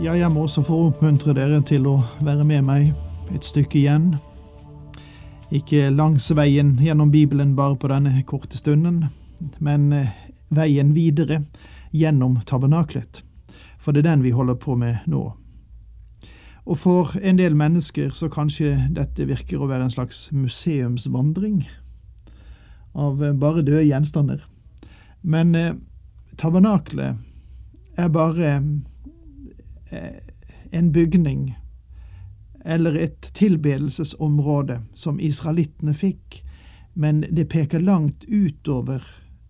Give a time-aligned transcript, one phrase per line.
[0.00, 4.06] Ja, jeg må også få oppmuntre dere til å være med meg et stykke igjen.
[5.52, 9.04] Ikke langs veien gjennom Bibelen bare på denne korte stunden,
[9.60, 10.14] men eh,
[10.48, 11.42] veien videre
[11.92, 13.20] gjennom tabernaklet.
[13.76, 15.26] For det er den vi holder på med nå.
[16.64, 21.66] Og for en del mennesker så kanskje dette virker å være en slags museumsvandring
[22.96, 24.40] av eh, bare døde gjenstander.
[25.22, 25.76] Men eh,
[26.40, 27.20] tabernaklet
[28.00, 28.56] er bare
[30.72, 31.54] en bygning
[32.64, 36.42] eller et tilbedelsesområde som israelittene fikk,
[36.94, 39.02] men det peker langt utover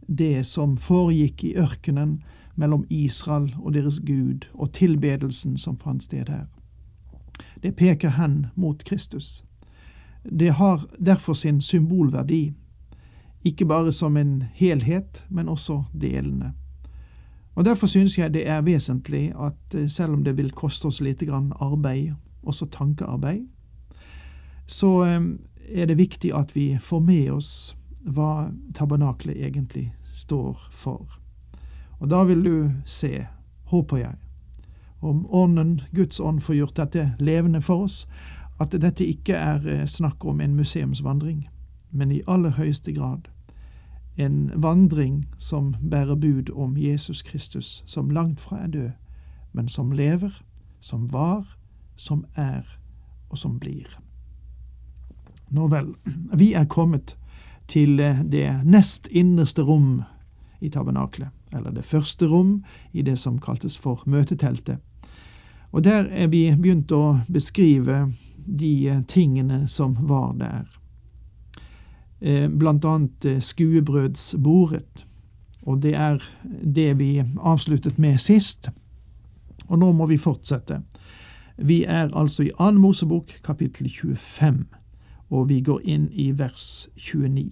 [0.08, 2.22] det som foregikk i ørkenen
[2.54, 6.46] mellom Israel og deres Gud, og tilbedelsen som fant sted her.
[7.62, 9.44] Det peker hen mot Kristus.
[10.24, 12.52] Det har derfor sin symbolverdi,
[13.44, 16.52] ikke bare som en helhet, men også delene.
[17.54, 21.00] Og Derfor synes jeg det er vesentlig at eh, selv om det vil koste oss
[21.00, 23.42] lite grann arbeid, også tankearbeid,
[24.66, 25.20] så eh,
[25.68, 31.18] er det viktig at vi får med oss hva tabernaklet egentlig står for.
[32.00, 33.26] Og da vil du se,
[33.64, 34.14] håper jeg,
[35.00, 38.06] om Ånden, Guds ånd, får gjort dette levende for oss,
[38.60, 41.48] at dette ikke er eh, snakk om en museumsvandring,
[41.90, 43.28] men i aller høyeste grad
[44.16, 48.90] en vandring som bærer bud om Jesus Kristus, som langt fra er død,
[49.52, 50.42] men som lever,
[50.80, 51.56] som var,
[51.96, 52.78] som er
[53.30, 53.88] og som blir.
[55.50, 55.94] Nå vel,
[56.34, 57.16] vi er kommet
[57.68, 57.96] til
[58.32, 60.02] det nest innerste rom
[60.60, 64.78] i tabernaklet, eller det første rom i det som kaltes for møteteltet.
[65.72, 70.81] Og der er vi begynt å beskrive de tingene som var der.
[72.22, 72.50] Eh,
[72.84, 75.06] annet eh, skuebrødsbordet.
[75.62, 76.22] Og det er
[76.74, 78.68] det vi avsluttet med sist.
[79.68, 80.82] Og nå må vi fortsette.
[81.58, 84.66] Vi er altså i Annen Mosebok, kapittel 25,
[85.30, 87.50] og vi går inn i vers 29.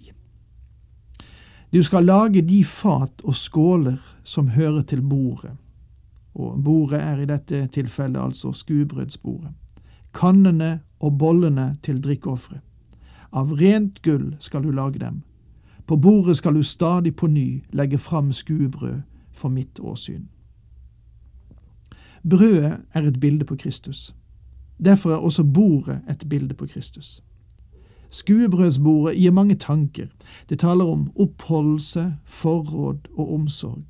[1.73, 5.53] Du skal lage de fat og skåler som hører til bordet.
[6.35, 9.51] Og bordet er i dette tilfellet altså skuebrødsbordet.
[10.15, 12.70] Kannene og bollene til drikkeofferet.
[13.33, 15.23] Av rent gull skal du lage dem.
[15.87, 19.01] På bordet skal du stadig på ny legge fram skuebrød
[19.33, 20.29] for mitt åsyn.
[22.31, 24.15] Brødet er et bilde på Kristus.
[24.85, 27.23] Derfor er også bordet et bilde på Kristus.
[28.11, 30.07] Skuebrødsbordet gir mange tanker.
[30.49, 33.85] Det taler om oppholdelse, forråd og omsorg.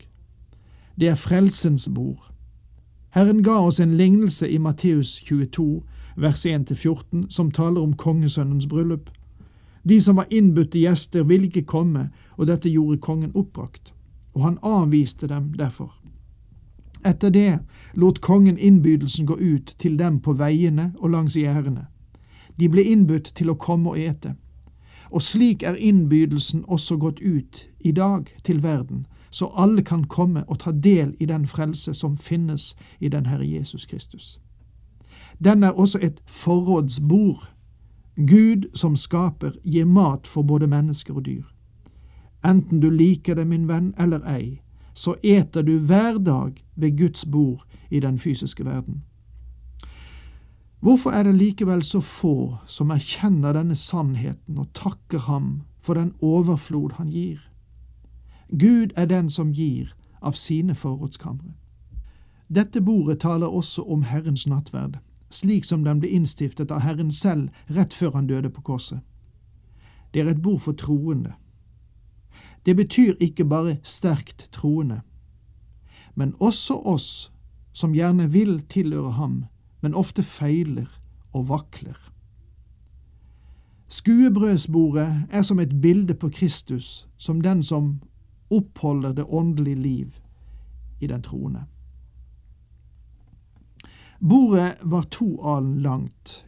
[1.00, 2.32] Det er frelsens bord.
[3.10, 5.82] Herren ga oss en lignelse i Matteus 22,
[6.16, 9.10] vers 1-14, som taler om kongesønnens bryllup.
[9.82, 13.94] De som var innbudte gjester, ville ikke komme, og dette gjorde kongen oppbrakt,
[14.34, 15.94] og han avviste dem derfor.
[17.04, 17.58] Etter det
[17.94, 21.86] lot kongen innbydelsen gå ut til dem på veiene og langs gjerdene.
[22.60, 24.34] De ble innbudt til å komme og ete.
[25.10, 30.44] Og slik er innbydelsen også gått ut i dag til verden, så alle kan komme
[30.46, 34.40] og ta del i den frelse som finnes i den Herre Jesus Kristus.
[35.44, 37.48] Den er også et forrådsbord
[38.26, 41.44] Gud som skaper gir mat for både mennesker og dyr.
[42.44, 44.60] Enten du liker det, min venn, eller ei,
[44.94, 49.02] så eter du hver dag ved Guds bord i den fysiske verden.
[50.80, 56.14] Hvorfor er det likevel så få som erkjenner denne sannheten og takker ham for den
[56.20, 57.40] overflod han gir?
[58.48, 61.52] Gud er den som gir av sine forrådskamre.
[62.48, 64.98] Dette bordet taler også om Herrens nattverd
[65.30, 69.00] slik som den ble innstiftet av Herren selv rett før han døde på korset.
[70.14, 71.32] Det er et bord for troende.
[72.66, 75.00] Det betyr ikke bare sterkt troende,
[76.14, 77.32] men også oss
[77.72, 79.44] som gjerne vil tilhøre ham,
[79.80, 81.00] men ofte feiler
[81.32, 81.96] og vakler.
[83.88, 88.00] Skuebrødsbordet er som et bilde på Kristus, som den som
[88.50, 90.14] oppholder det åndelige liv
[91.00, 91.64] i den troende.
[94.28, 96.46] Bordet var to alen langt,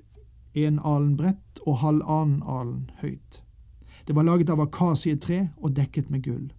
[0.55, 3.43] en alen bredt og halvannen alen høyt.
[4.07, 6.53] Det var laget av akasietre og dekket med gull.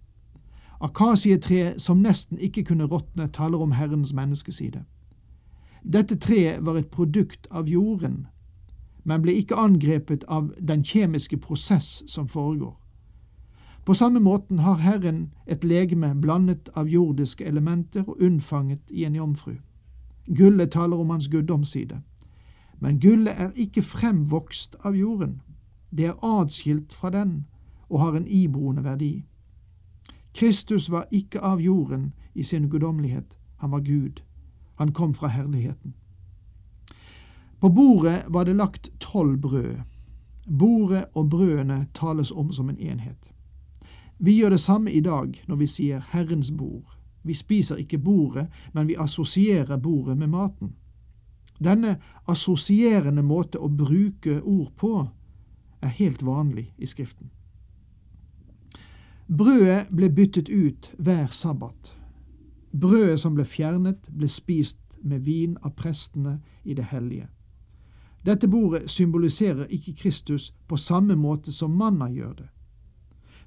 [0.80, 4.82] Akasietre som nesten ikke kunne råtne, taler om Herrens menneskeside.
[5.84, 8.26] Dette treet var et produkt av jorden,
[9.04, 12.74] men ble ikke angrepet av den kjemiske prosess som foregår.
[13.84, 19.14] På samme måten har Herren et legeme blandet av jordiske elementer og unnfanget i en
[19.14, 19.54] jomfru.
[20.26, 22.00] Gullet taler om hans guddomsside.
[22.80, 25.40] Men gullet er ikke fremvokst av jorden.
[25.90, 27.46] Det er adskilt fra den
[27.88, 29.24] og har en iboende verdi.
[30.34, 34.22] Kristus var ikke av jorden i sin guddommelighet, han var Gud.
[34.74, 35.94] Han kom fra herligheten.
[37.60, 39.76] På bordet var det lagt tolv brød.
[40.58, 43.30] Bordet og brødene tales om som en enhet.
[44.18, 46.98] Vi gjør det samme i dag når vi sier Herrens bord.
[47.24, 50.74] Vi spiser ikke bordet, men vi assosierer bordet med maten.
[51.58, 51.96] Denne
[52.28, 54.94] assosierende måte å bruke ord på
[55.80, 57.30] er helt vanlig i Skriften.
[59.28, 61.94] Brødet ble byttet ut hver sabbat.
[62.72, 67.28] Brødet som ble fjernet, ble spist med vin av prestene i det hellige.
[68.24, 72.48] Dette bordet symboliserer ikke Kristus på samme måte som manna gjør det.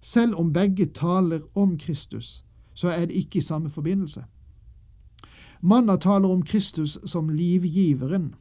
[0.01, 2.44] Selv om begge taler om Kristus,
[2.77, 4.24] så er det ikke i samme forbindelse.
[5.62, 8.35] Manna taler om Kristus som livgiveren.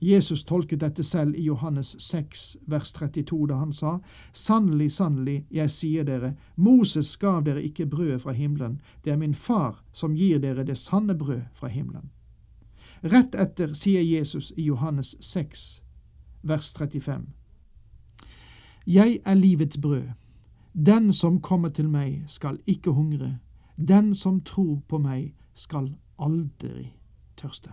[0.00, 3.98] Jesus tolket dette selv i Johannes 6, vers 32, da han sa,
[4.32, 9.34] Sannelig, sannelig, jeg sier dere, Moses gav dere ikke brød fra himmelen, det er min
[9.34, 12.10] far som gir dere det sanne brød fra himmelen.
[13.02, 15.82] Rett etter sier Jesus i Johannes 6,
[16.42, 17.24] vers 35,
[18.86, 20.21] Jeg er livets brød.
[20.74, 23.38] Den som kommer til meg, skal ikke hungre.
[23.76, 26.92] Den som tror på meg, skal aldri
[27.36, 27.72] tørste.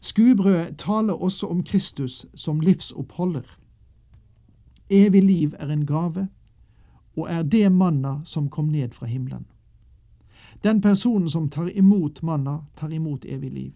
[0.00, 3.58] Skuebrødet taler også om Kristus som livsoppholder.
[4.90, 6.28] Evig liv er en gave,
[7.16, 9.46] og er det manna som kom ned fra himmelen.
[10.64, 13.72] Den personen som tar imot manna, tar imot evig liv.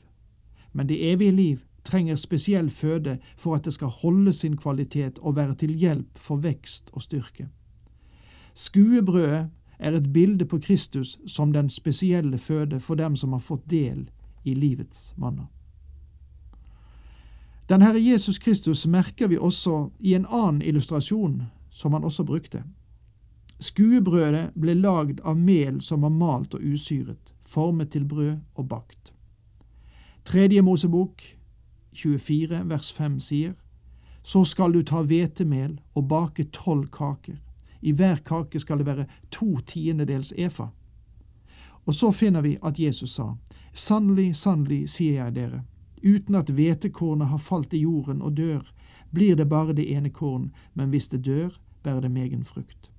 [0.72, 5.36] Men det evige liv trenger spesiell føde for at det skal holde sin kvalitet og
[5.36, 7.48] være til hjelp for vekst og styrke.
[8.54, 13.70] Skuebrødet er et bilde på Kristus som den spesielle føde for dem som har fått
[13.70, 14.08] del
[14.44, 15.46] i livets manna.
[17.68, 22.62] Den Herre Jesus Kristus merker vi også i en annen illustrasjon som han også brukte.
[23.60, 29.12] Skuebrødet ble lagd av mel som var malt og usyret, formet til brød og bakt.
[30.24, 31.22] Tredje Mosebok
[31.94, 33.54] 24 vers 5 sier,
[34.22, 37.36] Så skal du ta hvetemel og bake tolv kaker.
[37.82, 40.68] I hver kake skal det være to tiendedels efa.
[41.86, 43.34] Og så finner vi at Jesus sa,
[43.74, 45.62] Sannelig, sannelig, sier jeg dere,
[46.04, 48.62] uten at hvetekornet har falt i jorden og dør,
[49.12, 52.90] blir det bare det ene korn, men hvis det dør, bærer det megen frukt.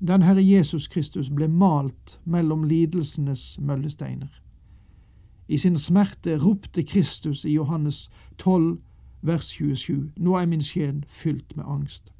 [0.00, 4.41] Den Herre Jesus Kristus ble malt mellom lidelsenes møllesteiner.
[5.48, 8.78] I sin smerte ropte Kristus i Johannes 12,
[9.22, 12.12] vers 27, Nå er min sjel fylt med angst.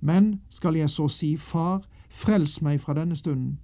[0.00, 3.58] Men skal jeg så si, Far, frels meg fra denne stunden?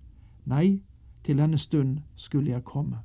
[0.44, 0.80] Nei,
[1.24, 2.96] til denne stund skulle jeg komme.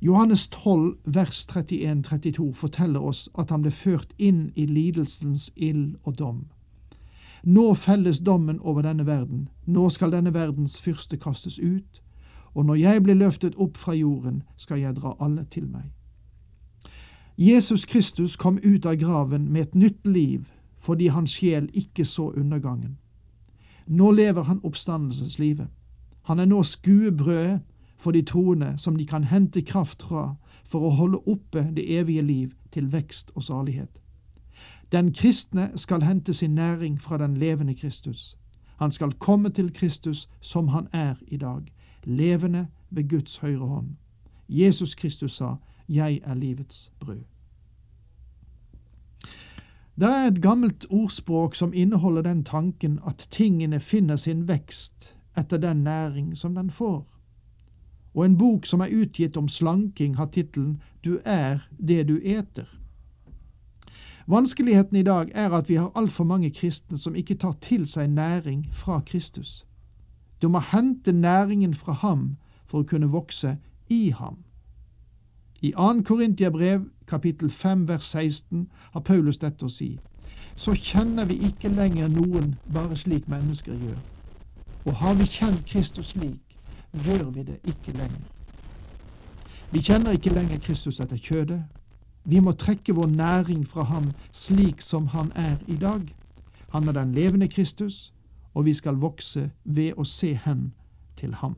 [0.00, 6.18] Johannes 12, vers 31-32 forteller oss at han ble ført inn i lidelsens ild og
[6.18, 6.44] dom.
[7.42, 12.02] Nå felles dommen over denne verden, nå skal denne verdens fyrste kastes ut,
[12.54, 15.92] og når jeg blir løftet opp fra jorden, skal jeg dra alle til meg.
[17.38, 22.30] Jesus Kristus kom ut av graven med et nytt liv fordi hans sjel ikke så
[22.30, 22.98] undergangen.
[23.86, 25.66] Nå lever han oppstandelseslivet.
[26.22, 27.60] Han er nå skuebrødet
[27.96, 32.22] for de troende som de kan hente kraft fra for å holde oppe det evige
[32.22, 33.98] liv til vekst og salighet.
[34.92, 38.36] Den kristne skal hente sin næring fra den levende Kristus.
[38.76, 41.72] Han skal komme til Kristus som han er i dag,
[42.04, 43.96] levende ved Guds høyre hånd.
[44.48, 45.54] Jesus Kristus sa,
[45.88, 47.24] Jeg er livets brød.
[50.00, 55.56] Det er et gammelt ordspråk som inneholder den tanken at tingene finner sin vekst etter
[55.56, 57.06] den næring som den får.
[58.14, 62.78] Og en bok som er utgitt om slanking, har tittelen Du er det du eter.
[64.26, 68.10] Vanskeligheten i dag er at vi har altfor mange kristne som ikke tar til seg
[68.10, 69.66] næring fra Kristus.
[70.42, 73.56] Du må hente næringen fra ham for å kunne vokse
[73.88, 74.36] i ham.
[75.62, 76.02] I 2.
[76.02, 79.98] Korintiabrev kapittel 5 vers 16 har Paulus dette å si.
[80.56, 83.98] Så kjenner vi ikke lenger noen bare slik mennesker gjør.
[84.84, 86.58] Og har vi kjent Kristus slik,
[86.92, 88.28] gjør vi det ikke lenger.
[89.70, 91.60] Vi kjenner ikke lenger Kristus etter kjødet.
[92.24, 96.14] Vi må trekke vår næring fra ham slik som han er i dag.
[96.72, 98.12] Han er den levende Kristus,
[98.58, 100.72] og vi skal vokse ved å se hen
[101.16, 101.52] til ham.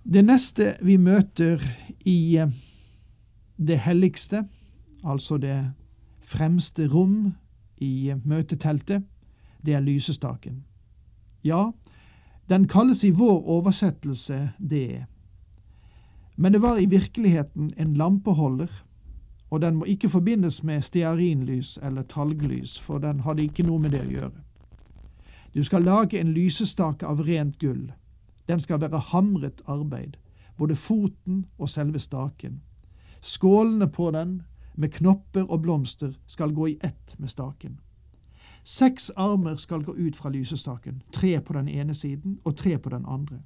[0.00, 1.60] Det neste vi møter
[2.08, 2.54] i eh,
[3.58, 4.46] det helligste,
[5.04, 5.58] altså det
[6.24, 7.34] fremste rom
[7.76, 9.04] i eh, møteteltet,
[9.60, 10.62] det er lysestaken.
[11.44, 11.68] Ja,
[12.48, 15.04] den kalles i vår oversettelse det,
[16.36, 18.72] men det var i virkeligheten en lampeholder,
[19.56, 23.94] og den må ikke forbindes med stearinlys eller talglys, for den hadde ikke noe med
[23.96, 24.42] det å gjøre.
[25.54, 27.86] Du skal lage en lysestake av rent gull.
[28.48, 30.18] Den skal være hamret arbeid,
[30.58, 32.60] både foten og selve staken.
[33.24, 34.42] Skålene på den,
[34.74, 37.80] med knopper og blomster, skal gå i ett med staken.
[38.64, 42.92] Seks armer skal gå ut fra lysestaken, tre på den ene siden og tre på
[42.92, 43.40] den andre.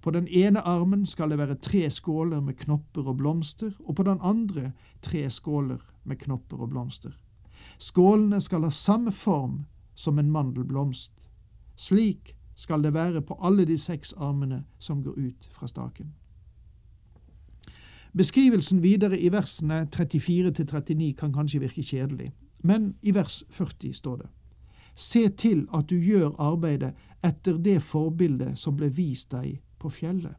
[0.00, 4.02] På den ene armen skal det være tre skåler med knopper og blomster, og på
[4.02, 7.12] den andre tre skåler med knopper og blomster.
[7.78, 9.64] Skålene skal ha samme form
[9.94, 11.12] som en mandelblomst.
[11.76, 16.14] Slik skal det være på alle de seks armene som går ut fra staken.
[18.16, 24.28] Beskrivelsen videre i versene 34-39 kan kanskje virke kjedelig, men i vers 40 står det
[24.96, 30.34] Se til at du gjør arbeidet etter det forbildet som ble vist deg på fjellet.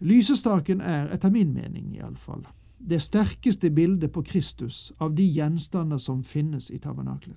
[0.00, 2.46] Lysestaken er, etter min mening iallfall,
[2.78, 7.36] det sterkeste bildet på Kristus av de gjenstander som finnes i tabernaklet.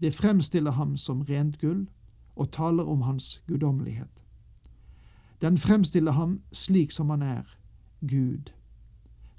[0.00, 1.86] Det fremstiller ham som rent gull
[2.36, 4.22] og taler om hans guddommelighet.
[5.40, 7.58] Den fremstiller ham slik som han er,
[8.00, 8.50] Gud.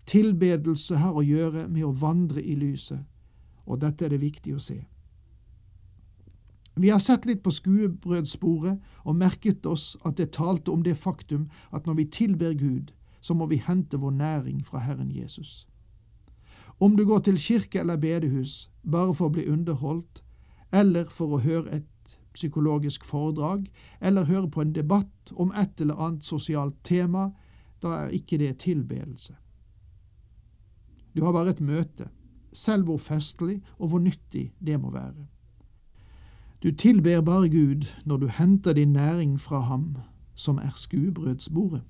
[0.05, 3.03] Tilbedelse har å gjøre med å vandre i lyset,
[3.65, 4.85] og dette er det viktig å se.
[6.75, 11.47] Vi har sett litt på skuebrødssporet og merket oss at det talte om det faktum
[11.71, 12.91] at når vi tilber Gud,
[13.21, 15.67] så må vi hente vår næring fra Herren Jesus.
[16.79, 20.21] Om du går til kirke eller bedehus bare for å bli underholdt,
[20.71, 23.69] eller for å høre et psykologisk foredrag,
[24.01, 27.29] eller høre på en debatt om et eller annet sosialt tema,
[27.81, 29.37] da er ikke det tilbedelse.
[31.15, 32.09] Du har bare et møte,
[32.51, 35.27] selv hvor festlig og hvor nyttig det må være.
[36.65, 39.95] Du tilber bare Gud når du henter din næring fra ham,
[40.35, 41.81] som er skuebrødsbordet.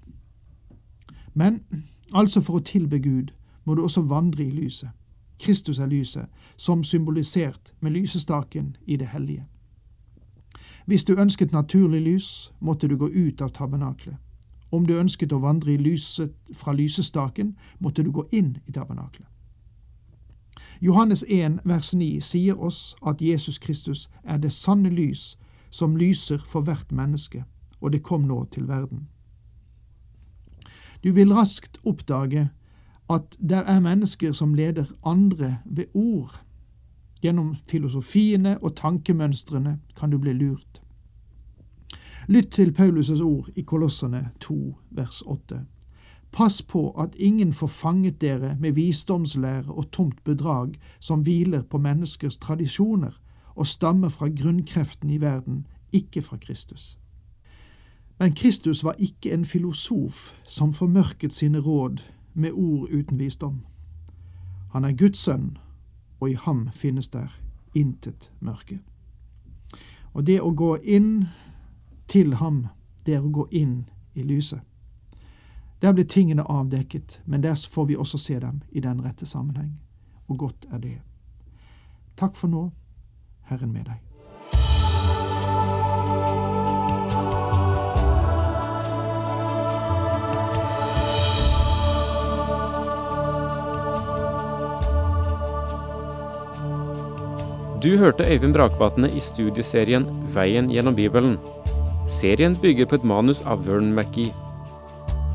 [1.33, 1.63] Men
[2.13, 3.31] altså for å tilbe Gud
[3.65, 4.89] må du også vandre i lyset.
[5.39, 6.25] Kristus er lyset,
[6.57, 9.45] som symbolisert med lysestaken i det hellige.
[10.85, 14.15] Hvis du ønsket naturlig lys, måtte du gå ut av tabernaklet.
[14.71, 19.27] Om du ønsket å vandre i lyset fra lysestaken, måtte du gå inn i tabernaklet.
[20.81, 25.37] Johannes 1 vers 9 sier oss at Jesus Kristus er det sanne lys
[25.69, 27.43] som lyser for hvert menneske,
[27.81, 29.07] og det kom nå til verden.
[31.03, 32.49] Du vil raskt oppdage
[33.09, 36.41] at der er mennesker som leder andre ved ord.
[37.21, 40.81] Gjennom filosofiene og tankemønstrene kan du bli lurt.
[42.27, 45.59] Lytt til Paulus' ord i Kolossene 2 vers 8.
[46.35, 51.77] Pass på at ingen får fanget dere med visdomslære og tomt bedrag som hviler på
[51.77, 53.21] menneskers tradisjoner
[53.55, 56.97] og stammer fra grunnkreften i verden, ikke fra Kristus.
[58.19, 61.97] Men Kristus var ikke en filosof som formørket sine råd
[62.33, 63.65] med ord uten visdom.
[64.71, 65.57] Han er Guds sønn,
[66.19, 67.39] og i ham finnes der
[67.75, 68.79] intet mørke.
[70.13, 71.27] Og det å gå inn
[72.07, 72.67] til ham,
[73.05, 74.59] det er å gå inn i lyset.
[75.85, 79.79] Der blir tingene avdekket, men der får vi også se dem i den rette sammenheng.
[80.27, 81.01] Og godt er det.
[82.17, 82.71] Takk for nå,
[83.45, 83.99] Herren med deg.
[97.83, 101.37] Du hørte Øyvind Brakvatne i studieserien Veien gjennom Bibelen.
[102.07, 104.44] Serien bygger på et manus av Vern McGee.